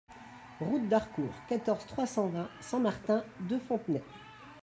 [0.59, 4.01] Route d'Harcourt, quatorze, trois cent vingt Saint-Martin-de-Fontenay